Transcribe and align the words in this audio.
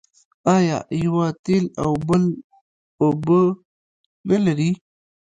آیا 0.55 0.77
یوه 1.03 1.27
تېل 1.45 1.65
او 1.83 1.91
بل 2.07 2.23
اوبه 3.03 3.39
نلري؟ 4.29 4.71